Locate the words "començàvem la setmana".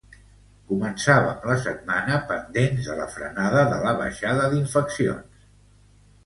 0.69-2.15